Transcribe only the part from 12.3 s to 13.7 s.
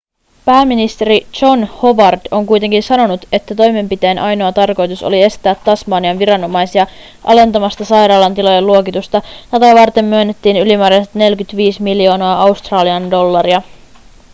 australian dollaria